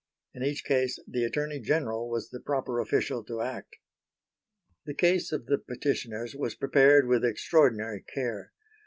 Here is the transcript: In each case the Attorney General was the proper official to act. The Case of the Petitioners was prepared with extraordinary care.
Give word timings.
In 0.33 0.41
each 0.41 0.63
case 0.63 0.97
the 1.07 1.23
Attorney 1.25 1.59
General 1.59 2.09
was 2.09 2.31
the 2.31 2.39
proper 2.39 2.79
official 2.79 3.23
to 3.25 3.41
act. 3.41 3.75
The 4.87 4.95
Case 4.95 5.31
of 5.31 5.45
the 5.45 5.59
Petitioners 5.59 6.35
was 6.35 6.55
prepared 6.55 7.07
with 7.07 7.23
extraordinary 7.23 8.01
care. 8.11 8.51